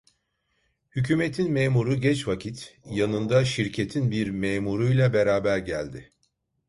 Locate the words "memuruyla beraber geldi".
4.29-6.11